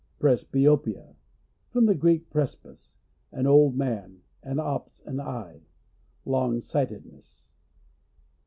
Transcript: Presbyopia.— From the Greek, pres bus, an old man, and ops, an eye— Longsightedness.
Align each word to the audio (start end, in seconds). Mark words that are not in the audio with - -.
Presbyopia.— 0.19 1.15
From 1.69 1.85
the 1.85 1.93
Greek, 1.93 2.27
pres 2.31 2.55
bus, 2.55 2.97
an 3.31 3.45
old 3.45 3.75
man, 3.75 4.21
and 4.41 4.59
ops, 4.59 4.99
an 5.05 5.19
eye— 5.19 5.61
Longsightedness. 6.25 7.51